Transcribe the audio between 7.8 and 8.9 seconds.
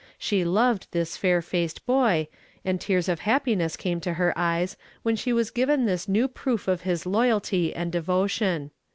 devotion.